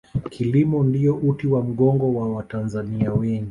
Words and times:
kilimo 0.29 0.83
ndiyo 0.83 1.15
uti 1.15 1.47
wa 1.47 1.61
mgongo 1.61 2.13
wa 2.13 2.29
watanzania 2.35 3.13
wengi 3.13 3.49